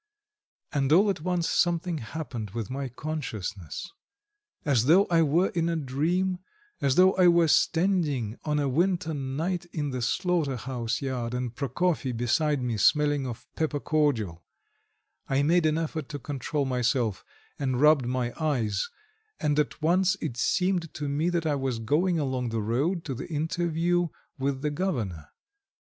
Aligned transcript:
And 0.71 0.91
all 0.91 1.11
at 1.11 1.21
once 1.21 1.47
something 1.47 1.99
happened 1.99 2.49
with 2.55 2.71
my 2.71 2.89
consciousness; 2.89 3.87
as 4.65 4.85
though 4.85 5.05
I 5.11 5.21
were 5.21 5.49
in 5.49 5.69
a 5.69 5.75
dream, 5.75 6.39
as 6.81 6.95
though 6.95 7.13
I 7.17 7.27
were 7.27 7.47
standing 7.47 8.39
on 8.43 8.57
a 8.57 8.67
winter 8.67 9.13
night 9.13 9.65
in 9.65 9.91
the 9.91 10.01
slaughterhouse 10.01 11.03
yard, 11.03 11.35
and 11.35 11.53
Prokofy 11.55 12.13
beside 12.13 12.63
me, 12.63 12.77
smelling 12.77 13.27
of 13.27 13.45
pepper 13.55 13.79
cordial; 13.79 14.43
I 15.29 15.43
made 15.43 15.67
an 15.67 15.77
effort 15.77 16.09
to 16.09 16.17
control 16.17 16.65
myself, 16.65 17.23
and 17.59 17.79
rubbed 17.79 18.07
my 18.07 18.33
eyes, 18.43 18.89
and 19.39 19.59
at 19.59 19.83
once 19.83 20.17
it 20.19 20.35
seemed 20.35 20.91
to 20.95 21.07
me 21.07 21.29
that 21.29 21.45
I 21.45 21.53
was 21.53 21.77
going 21.77 22.17
along 22.17 22.49
the 22.49 22.63
road 22.63 23.03
to 23.05 23.13
the 23.13 23.29
interview 23.31 24.07
with 24.39 24.63
the 24.63 24.71
Governor. 24.71 25.27